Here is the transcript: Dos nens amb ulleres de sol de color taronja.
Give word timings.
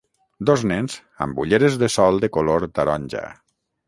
Dos 0.49 0.61
nens 0.69 0.95
amb 1.25 1.41
ulleres 1.43 1.77
de 1.83 1.89
sol 1.97 2.17
de 2.23 2.31
color 2.39 2.65
taronja. 2.81 3.23